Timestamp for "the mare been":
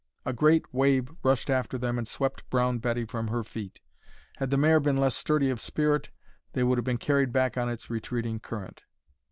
4.49-4.97